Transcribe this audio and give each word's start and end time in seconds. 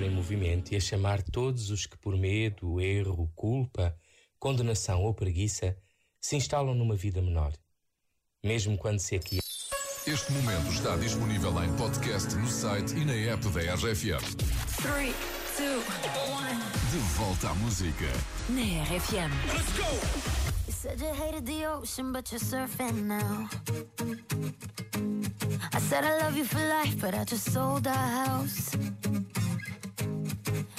sempre 0.00 0.06
em 0.06 0.10
movimento 0.10 0.72
e 0.72 0.76
a 0.76 0.80
chamar 0.80 1.22
todos 1.22 1.70
os 1.70 1.84
que 1.84 1.96
por 1.98 2.16
medo, 2.16 2.80
erro, 2.80 3.30
culpa, 3.34 3.94
condenação 4.38 5.02
ou 5.02 5.12
preguiça 5.12 5.76
se 6.18 6.36
instalam 6.36 6.74
numa 6.74 6.96
vida 6.96 7.20
menor. 7.20 7.52
Mesmo 8.42 8.78
quando 8.78 8.98
se 8.98 9.16
aqui. 9.16 9.40
Este 10.06 10.32
momento 10.32 10.72
está 10.72 10.96
disponível 10.96 11.52
em 11.62 11.76
podcast 11.76 12.34
no 12.34 12.48
site 12.48 12.94
e 12.94 13.04
na 13.04 13.12
app 13.12 13.46
da 13.50 13.74
RFM. 13.74 14.24
3, 14.80 15.14
2, 15.58 15.84
1. 16.48 16.90
De 16.90 16.98
volta 17.16 17.50
à 17.50 17.54
música. 17.56 18.06
Na 18.48 18.82
RFM. 18.84 19.30
Let's 19.52 19.72
go! 19.76 19.84
You 20.66 20.72
said 20.72 21.00
you 21.00 21.12
hated 21.12 21.44
the 21.44 21.66
ocean, 21.66 22.12
but 22.12 22.32
you're 22.32 22.40
surfing 22.40 23.06
now. 23.06 23.50
I 25.74 25.78
said 25.78 26.04
I 26.04 26.22
love 26.22 26.38
you 26.38 26.44
for 26.44 26.58
life, 26.58 26.98
but 27.00 27.14
I 27.14 27.24
just 27.24 27.52
sold 27.52 27.86
our 27.86 27.94
house. 28.24 28.70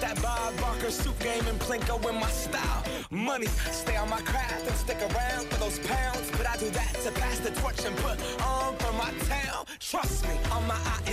That 0.00 0.20
Bob 0.22 0.58
Barker 0.58 0.90
suit 0.90 1.18
game 1.18 1.46
and 1.46 1.60
Plinko 1.60 1.96
in 2.08 2.14
my 2.18 2.30
style. 2.30 2.84
Money, 3.10 3.48
stay 3.70 3.96
on 3.96 4.08
my 4.08 4.20
craft 4.22 4.66
and 4.66 4.76
stick 4.76 4.96
around 4.96 5.46
for 5.48 5.60
those 5.60 5.78
pounds. 5.80 6.30
But 6.32 6.46
I 6.48 6.56
do 6.56 6.70
that 6.70 6.94
to 7.04 7.10
pass 7.12 7.38
the 7.40 7.50
torch 7.60 7.84
and 7.84 7.94
put 7.98 8.18
on 8.42 8.76
for 8.78 8.92
my 8.94 9.12
town. 9.28 9.66
Trust 9.78 10.26
me, 10.26 10.36
on 10.50 10.66
my 10.66 10.74
I 10.74 11.10